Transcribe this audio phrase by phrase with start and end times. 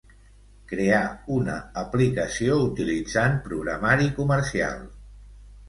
[0.69, 1.01] Crear
[1.35, 4.85] una aplicació utilitzant programari comercial.